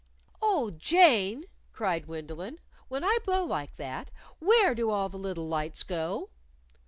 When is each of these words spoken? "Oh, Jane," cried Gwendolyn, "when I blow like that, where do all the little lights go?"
"Oh, 0.41 0.71
Jane," 0.71 1.43
cried 1.73 2.07
Gwendolyn, 2.07 2.57
"when 2.87 3.03
I 3.03 3.19
blow 3.23 3.43
like 3.45 3.75
that, 3.75 4.09
where 4.39 4.73
do 4.73 4.89
all 4.89 5.09
the 5.09 5.19
little 5.19 5.47
lights 5.47 5.83
go?" 5.83 6.29